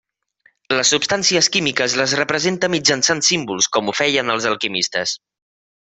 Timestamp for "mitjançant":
2.77-3.21